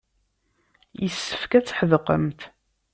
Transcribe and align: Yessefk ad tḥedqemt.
Yessefk 1.01 1.51
ad 1.57 1.65
tḥedqemt. 1.65 2.41